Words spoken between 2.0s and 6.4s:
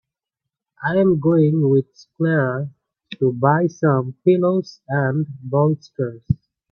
Clara to buy some pillows and bolsters.